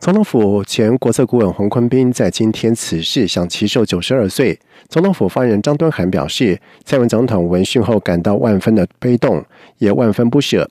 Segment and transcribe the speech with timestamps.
[0.00, 4.56] 总统府前国策顾问洪坤斌在今天辞世，享其寿九十二岁。
[4.88, 9.44] 总统府发言人张敦涵表示，蔡文总统闻讯后感到万分的悲动，
[9.78, 10.70] 也万分不舍。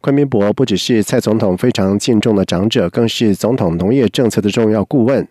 [0.00, 5.26] 昆明博不只是蔡总统非常敬重的长者，更是总统农业政策的重要顾问。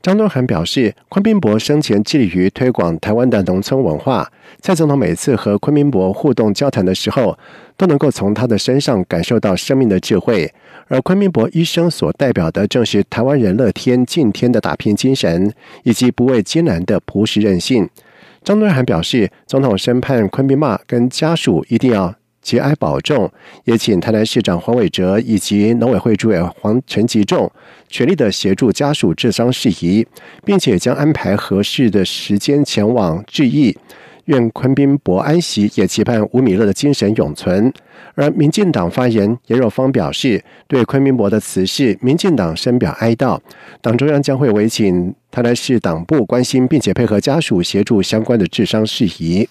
[0.00, 4.30] 张敦涵表示，昆明博生前致力于推广台湾的农村文化。
[4.60, 7.36] 蔡总统每次和昆明博互动交谈的时候，
[7.76, 10.52] 都能够从他的身上感受到生命的智慧。
[10.86, 17.88] 而昆明博一生所代表的，正是台湾人乐天敬天的打拼精神，以及不畏艰难的朴实韧性。
[18.44, 22.14] 张敦涵表示，总统深盼昆明骂跟家属一定要。
[22.48, 23.30] 节哀保重，
[23.64, 27.50] 也请台南市长黄伟哲以及农委会主委黄陈吉仲
[27.90, 30.06] 全力的协助家属治丧事宜，
[30.46, 33.76] 并且将安排合适的时间前往致意。
[34.24, 37.70] 愿昆宾博安息，也期盼吴米勒的精神永存。
[38.14, 43.38] 而民进党发言严若芳表示，对昆宾博的辞世，民进党深表哀悼，
[43.82, 49.48] 党中央将会委请台南市党部关心，并且配合家属协助相关的治丧事宜。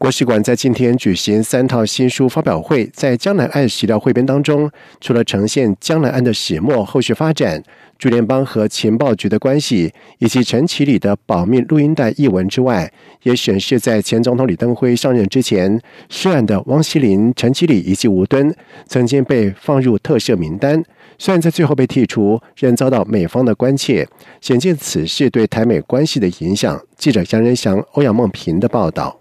[0.00, 7.62] 国史馆在今天举行三套新书发表会，在江南岸史料汇编当中，除了呈现江南岸的始末、后续发展、
[7.98, 12.90] 朱联邦和情报局的关系，以及陈其礼的保密录音带译文之外，
[13.24, 18.50] 也显示在前总统李登辉上任之前，涉案的汪希林、陈其礼以及吴敦
[18.86, 20.82] 曾经被放入特赦名单，
[21.18, 24.08] 虽然在最后被剔除，仍遭到美方的关切，
[24.40, 26.80] 显见此事对台美关系的影响。
[26.96, 29.14] 记者杨仁祥、欧阳梦平的报道。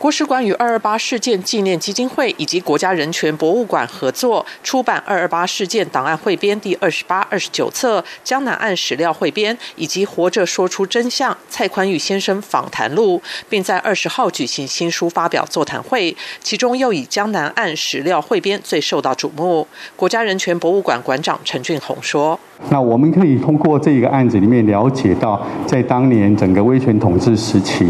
[0.00, 13.18] 国史馆与二二八事件纪念基金会以及国家人权博物馆合作出版《二二八事件档案汇编》第二十八、二十九册《江南岸史料汇编》，以及《活着说出真相：蔡宽裕先生访谈录》，
[13.50, 16.16] 并在二十号举行新书发表座谈会。
[16.40, 19.68] 其中又以《江南岸史料汇编》最受到瞩目。
[19.96, 22.40] 国家人权博物馆馆长陈俊宏说
[22.72, 27.86] ：“那我们可以通过这个案子里面了解到，在当年整个威权统治时期，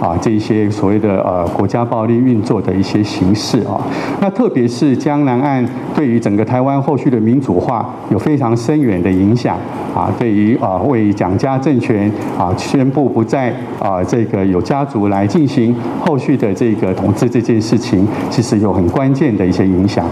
[0.00, 3.80] 啊，这些所谓的呃。”国家暴力运作的一些形式啊，
[4.20, 9.56] 那特别是江南岸对于整个台湾后续的民主化有非常深远的影响
[9.94, 20.04] 啊，对于啊为蒋家政权啊宣布不再啊这个有家族来进行后续的这个统治这件事情，其实有很关键的一些影响。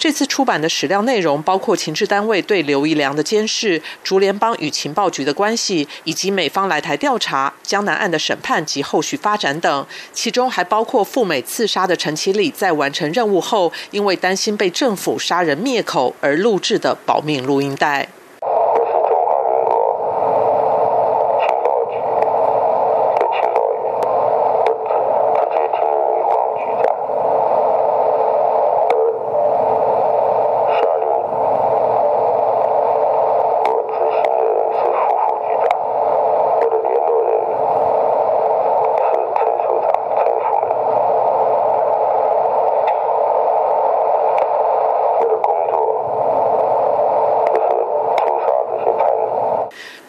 [0.00, 9.86] 这次出版的史料内容包括情治单位对刘一良的监视、竹联邦与情报局的关系，以及美方来台调查江南案的审判及后续发展等。
[10.14, 18.08] 其中还包括赴美刺杀的陈其礼在完成任务后，因为担心被政府杀人灭口而录制的保命录音带。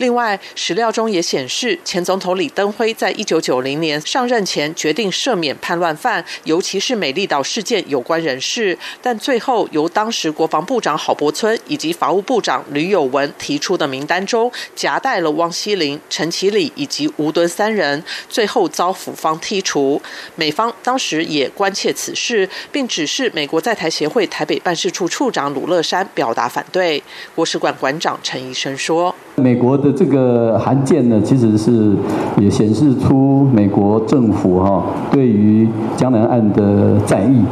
[0.02, 20.02] 另外，史料中也显示，前总统李登辉在一九九零年上任前决定赦免叛乱犯，尤其是美丽岛事件有关人士，但最后由当时国防部长郝柏村以及法务部长吕友文提出的名单中夹带了汪希林、陈其礼以及吴敦三人，最后遭府方剔除。
[20.36, 27.04] 美方当时也关切此事，并指示美国在台协会台北办事处处长鲁乐山表达反对。
[27.36, 31.96] 国史馆馆长陈医生说：“美国的。”这个函件呢，其实是
[32.40, 37.44] 也显示出美国政府哈对于江南岸的在意，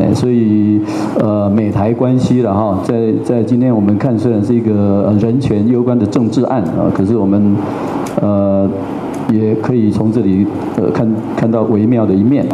[0.00, 0.80] 哎，所以
[1.20, 7.54] 呃美台关系了哈，在在今天我们看虽然是一个人权攸关的政治案啊，可是我们
[8.20, 8.68] 呃
[9.30, 10.44] 也可以从这里
[10.76, 12.44] 呃看看到微妙的一面。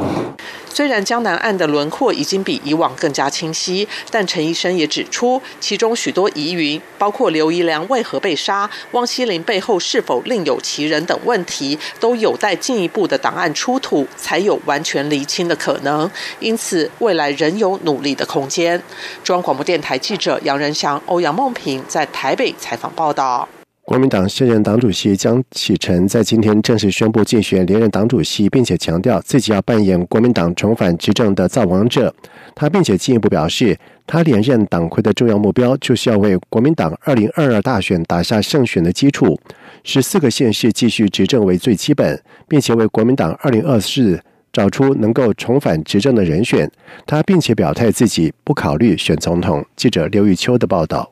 [0.78, 16.08] 虽然江南岸的轮廓已经比以往更加清晰，但陈医生也指出，其中许多疑云，包括刘宜良为何被杀、汪希林背后是否另有其人等问题，都有待进一步的档案出土，才有完全厘清的可能。
[16.38, 18.80] 因此，未来仍有努力的空间。
[19.24, 23.48] 中央广播电台记者杨仁祥、欧阳梦平在台北采访报道。
[23.88, 32.14] 国民党现任党主席江启臣在今天正式宣布竞选连任党主席，并且强调自己要扮演国民党重返执政的造王者。
[32.54, 33.74] 他并且进一步表示，
[34.06, 39.40] 他连任党魁的重要目标就是要为国民党二零二二大选打下胜选的基础，
[39.82, 44.20] 十四个县市继续执政为最基本，并且为国民党二零二四
[44.52, 46.70] 找出能够重返执政的人选。
[47.06, 49.64] 他并且表态自己不考虑选总统。
[49.74, 51.10] 记者刘玉秋的报道。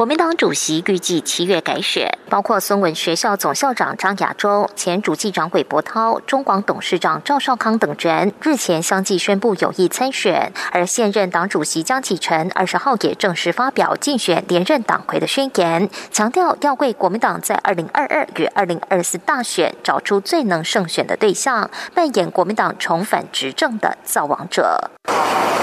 [0.00, 24.90] 国民党主席预计七月改选，包括孙文学校总校长张亚洲、前主计长韦伯涛、中广董事长赵少康等人日前相继宣布有意参选，而现任党主席江启臣二十号也正式发表竞选连任党魁的宣言，强调要为国民党在二零二二与二零二四大选找出最能胜选的对象，扮演国民党重返执政的造王者。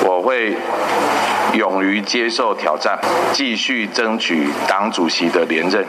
[0.06, 0.56] 我会。
[1.54, 3.00] 勇于接受挑战，
[3.32, 4.27] 继续争取
[4.68, 5.86] 党主席的连任，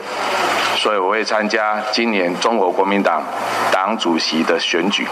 [0.76, 3.22] 所以我会参加今年中国国民党
[3.72, 5.06] 党主席的选举。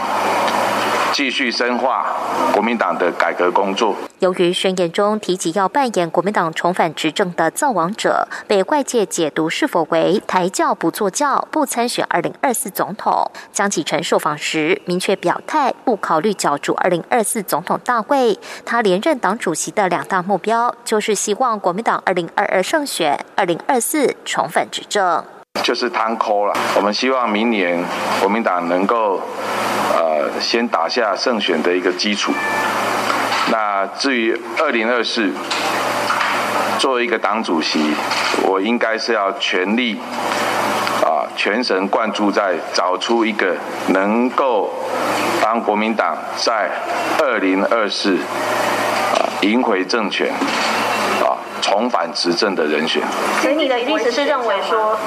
[1.12, 2.04] 继续深化
[2.52, 3.96] 国民党的改革工作。
[4.18, 13.30] 由于宣言中提及要扮演国民党重返执政的造王者，被外界解读是否为抬轿不坐轿，不参选二零二四总统。
[13.50, 18.38] 江启臣受访时明确表态，不考虑角逐二零二四总统大会。
[18.66, 25.24] 他连任党主席的两大目标，就是希望国民党二零二二胜选，二零二四重返执政。
[25.62, 26.54] 就是贪扣了。
[26.76, 27.82] 我们希望明年
[28.20, 29.20] 国民党能够
[29.94, 30.16] 呃。
[30.38, 32.30] 先打下胜选的一个基础。
[33.50, 35.32] 那至于二零二四，
[36.78, 37.94] 作为一个党主席，
[38.42, 39.98] 我应该是要全力
[41.02, 43.56] 啊，全神贯注在找出一个
[43.88, 44.70] 能够
[45.40, 46.70] 帮国民党在
[47.18, 48.18] 二零二四
[49.40, 50.30] 赢回政权。
[51.60, 53.02] 重返执政的人选，
[53.42, 54.98] 所以你的意思是认为说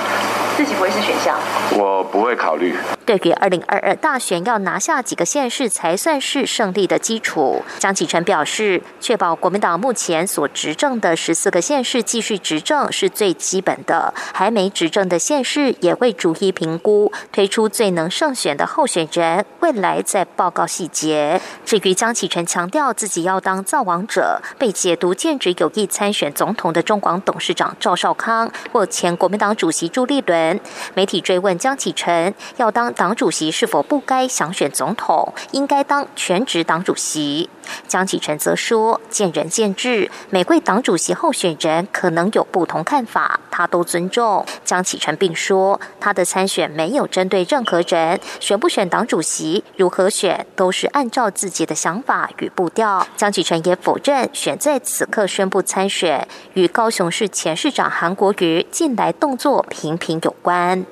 [0.60, 1.40] 自己不会是选项？
[1.78, 2.76] 我不会考虑。
[3.06, 21.40] 对于二零二二大选要拿下几个县市才算是胜利的基础，江启臣表示，确保国民党目前所执政的十四个县市继续执政是最基本的，还没执政的县市也会逐一评估，推出最能胜选的候选人，未来再报告细节。
[21.66, 26.50] 至于江启臣强调自己要当造王者，被解读兼职有意参选总。
[26.50, 30.49] 总统的中广董事长赵少康或前国民党主席朱立伦，
[30.94, 37.50] 媒体追问江启臣要当党主席是否不该想选总统，应该当全职党主席。
[37.88, 56.28] 江启臣则说：“见仁见智，每位党主席候选人可能有不同看法，他都尊重。”江启臣并说：“他的参选没有针对任何人，选不选党主席，如何选，都是按照自己的想法与步调。”江启臣也否认选在此刻宣布参选。
[56.54, 60.86] 与高雄市前市长韩国瑜近来动作频频有关。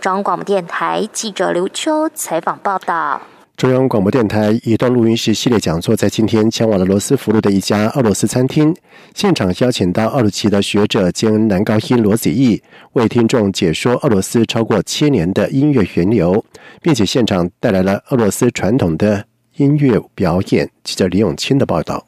[0.00, 3.20] 中广播电台记者刘秋采访报道。
[3.58, 8.72] 中央广播电台一段录音室系列讲座在今天前往了罗斯福路的一家俄罗斯餐厅，
[9.16, 12.62] 现场邀请到奥罗奇的学者兼男高音罗子义，
[12.92, 16.44] 为听众解说俄罗斯超过千年的音乐源流，
[16.80, 19.24] 并且现场带来了俄罗斯传统的
[19.56, 20.70] 音乐表演。
[20.84, 22.07] 记者李永清的报道。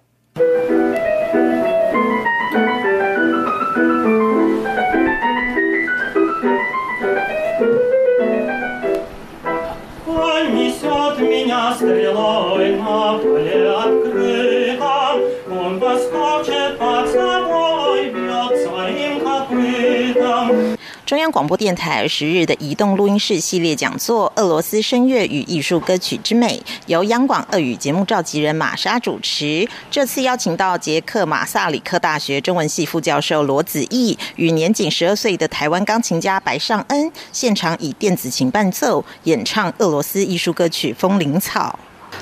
[11.80, 13.18] стрелой на
[21.11, 29.69] 中央广播电台十日的移动录音室系列讲座《俄罗斯声乐与艺术歌曲之美》，由央广俄语节目召集人玛莎主持。
[29.91, 41.77] 这次邀请到捷克马萨里克大学中文系副教授罗子毅与年仅十二岁的台湾钢琴家白尚恩，现场以电子琴伴奏演唱俄罗斯艺术歌曲《风铃草》。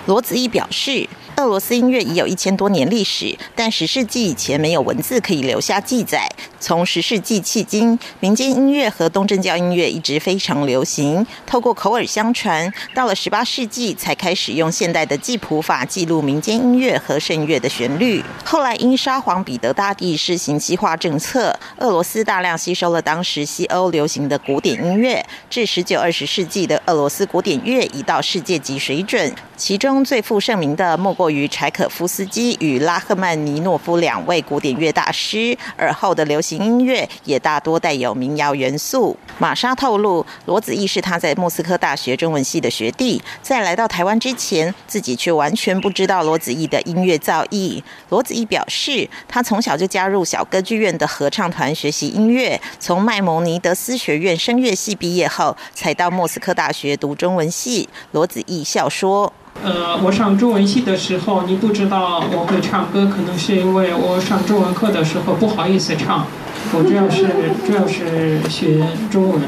[0.07, 1.07] 罗子毅表示。
[1.39, 6.29] 俄罗斯音乐已有一千多年历史，但十世纪以前没有文字可以留下记载。
[6.59, 12.73] 从十世纪迄今，民间音乐和东正教音乐一直非常流行，透过口耳相传。
[12.93, 18.21] 到了十八世纪，才开始用现代的记谱法记录民间音乐和圣乐的旋律。
[18.45, 25.25] 后来因沙皇彼得大帝施行西化政策，俄罗斯大量吸收了当时西欧流行的古典音乐。
[25.49, 39.17] 至十九、二十世纪的俄罗斯古典乐已到世界级水准，其中最负盛名的莫过于柴可夫斯基与拉赫曼尼诺夫两位古典乐大师，而后的流行音乐也大多带有民谣元素。
[39.39, 47.83] 玛莎透露，罗子义是他在莫斯科大学中文系的学弟，在来到台湾之前，自己却完全不知道罗子义的音乐造诣。
[48.09, 57.89] 罗子义表示，他从小就加入小歌剧院的合唱团学习音乐，从麦蒙尼德斯学院声乐系毕业后，才到莫斯科大学读中文系。
[58.13, 59.33] 罗子义笑说
[59.65, 66.27] ：“呃，我上中文系的时候，你不知道我会唱歌，可能是因为我上中文课的时候不好意思唱。
[66.73, 67.27] 我主要是
[67.67, 69.41] 主要是学中文，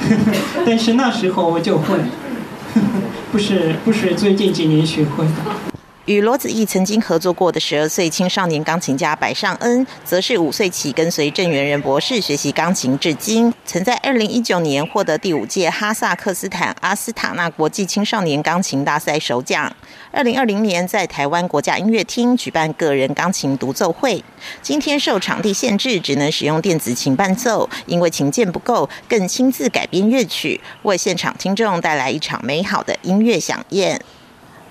[0.66, 1.98] 但是那时候我就会，
[3.30, 5.32] 不是不是最近几年学会的。”
[6.06, 13.50] 与罗子义曾经合作过的十二岁青少年钢琴家白尚恩，则是五岁起跟随郑元仁博士学习钢琴至今。
[13.64, 19.74] 曾在二零一九年获得第五届哈萨克斯坦阿斯塔纳国际青少年钢琴大赛首奖。
[20.12, 24.22] 二零二零年在台湾国家音乐厅举办个人钢琴独奏会。
[24.60, 33.98] 今天受场地限制，只能使用电子琴伴奏，因为琴键不够，更亲自改编乐曲，为现场听众带来一场美好的音乐飨宴。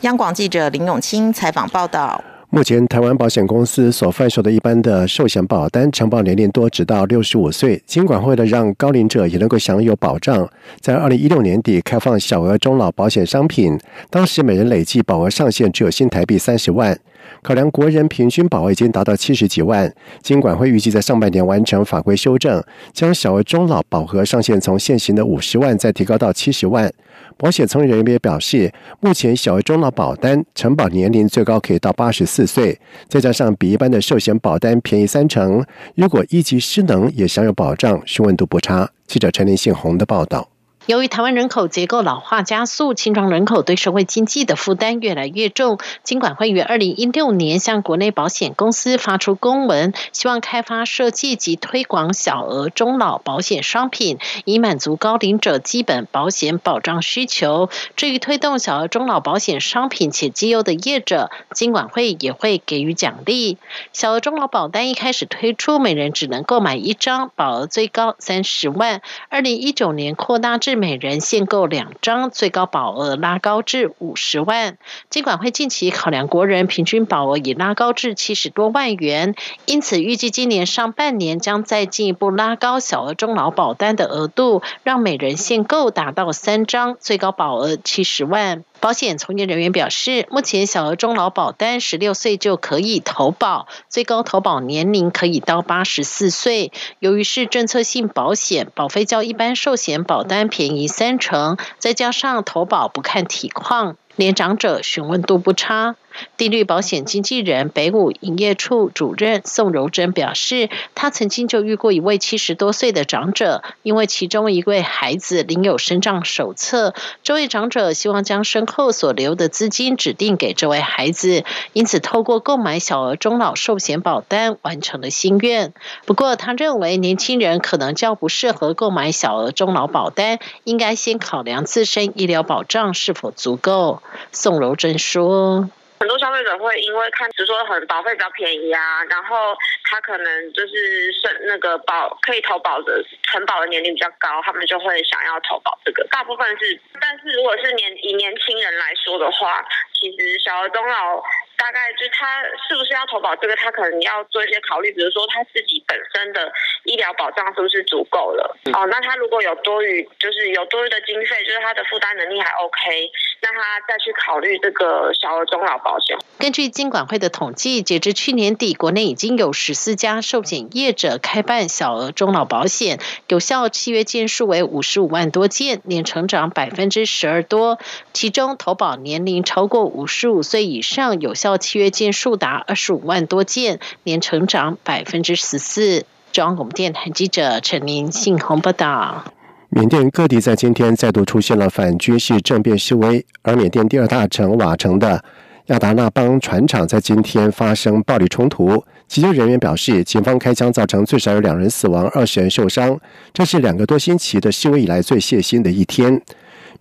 [0.03, 7.81] 央广记者林永清采访报道：目前，台湾保险公司所贩售的一般的寿险保单，承保年龄多直到六十五岁。
[7.85, 10.45] 尽管为了让高龄者也能够享有保障，
[10.81, 13.79] 在二零一六年底开放小额中老保险商品，
[14.09, 16.97] 当时每人累计保额上限只有新台币三十万。
[17.41, 22.63] 考量国人平均保额已经达到七十几万，金管会预计在上半年完成法规修正，
[22.93, 26.91] 将小额中老保额上限从现行的五十万再提高到七十万。
[27.35, 38.89] 保险从业人员表示，目前小额中老保单承保年龄最高可以到八十四岁，再加上比一般的寿险保单便宜三成，如果一级失能也享有保障，询问度不差。
[39.07, 40.52] 记者陈林信宏的报道。
[40.85, 45.79] 由于台湾人口结构老化加速，青壮人口对社会经济的负担越来越重。
[46.03, 57.69] 金管会于二零一六年向国内保险公司发出公文，希望开发设计及推广小额中老保险商品，以满足高龄者基本保险保障需求。
[57.95, 63.57] 至于推动小额中老保险商品且绩优的业者，金管会也会给予奖励。
[63.93, 69.01] 小额中老保单一开始推出，每人只能购买一张，保额最高三十万。
[69.29, 74.77] 二零一九年扩大至每人限购两张，最高保额拉高至五十万。
[75.09, 88.63] 尽管会近期考量国人平均保额已拉高至七十多万元，因此预计今年上半年将再进一步拉高小额中老保单的额度，让每人限购达到三张，最高保额七十万。
[88.83, 96.73] 保险从业人员表示，目前小额中老保单十六岁就可以投保，最高投保年龄可以到八十四岁。
[96.99, 103.95] 由于是政策性保险，保费较一般寿险保单便宜三成，再加上投保不看体况。
[104.17, 105.95] 连长者询问度不差。
[106.37, 116.93] 地律保险经纪人北武营业处主任宋柔珍表示，他曾经就遇过一位七十多岁的长者，因为其中一位孩子领有身障手册，
[117.23, 121.43] 这位长者希望将身后所留的资金指定给这位孩子，
[121.73, 125.73] 因此透过购买小额中老寿险保单完成了心愿。
[126.05, 134.01] 不过，他认为年轻人可能较不适合购买小额中老保单，应该先考量自身医疗保障是否足够。
[134.31, 135.69] 宋柔珍说
[135.99, 146.05] ：“很多消费者会因为看，只说很保费比较便宜啊，然后他可能就是是那个保可以投保的承保的年龄比较高，他们就会想要投保这个。
[146.11, 149.63] 大部分是，但是如果是年以年轻人来说的话，
[149.99, 151.23] 其实小额终老。”
[151.63, 156.51] 大概就是他是不是要投保这个，他可能要做一些考虑，比如说他自己本身的
[156.83, 158.57] 医疗保障是不是足够了？
[158.73, 163.09] 哦，那他如果有多余，就是有多余的经费，就是他的负担能力还 OK，
[163.41, 166.17] 那他再去考虑这个小额中老保险。
[166.37, 177.79] 根据金管会的统计，截至去年底，国内已经有十四家寿险业者开办小额中老保险，有效契约件数为五十五万多件，年成长百分之十二多，
[178.11, 181.33] 其中投保年龄超过五十五岁以上有。
[181.43, 186.05] 效契约件数达二十五万多件，年成长百分之十四。
[186.31, 189.25] 中央广播电台记者陈林信洪报道。
[189.69, 195.23] 缅甸各地在今天再度出现了反军事政变示威，而缅甸第二大城瓦城的
[195.67, 198.83] 亚达纳邦船厂在今天发生暴力冲突。
[199.07, 202.99] 急救人员表示，警方开枪造成最少有两人死亡，二十人受伤。
[203.31, 206.21] 这是两个多星期的示威以来最血腥的一天。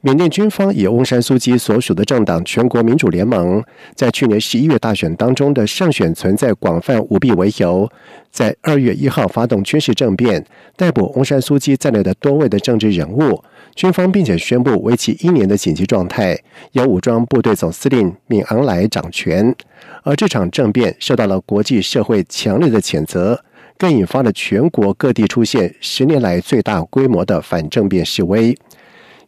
[0.04, 3.62] 缅甸军方以翁山苏基所属的政党全国民主联盟
[3.94, 7.88] 在去年十一月大选当中的胜选存在广泛舞弊为由，
[8.28, 10.44] 在二月一号发动军事政变，
[10.76, 13.40] 逮捕翁山苏基在内的多位的政治人物。
[13.76, 16.36] 军方并且宣布为期一年的紧急状态，
[16.72, 19.54] 由武装部队总司令敏昂莱掌权。
[20.02, 23.44] 而这场政变受到了国际社会强烈的谴责，
[23.78, 28.58] 更引发了全国各地出现十年来最大规模的反政变示威。